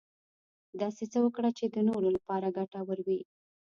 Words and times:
داسې 0.81 1.03
څه 1.11 1.17
وکړه 1.25 1.49
چې 1.57 1.65
د 1.67 1.77
نورو 1.89 2.07
لپاره 2.15 2.53
ګټور 2.57 2.99
وي. 3.07 3.19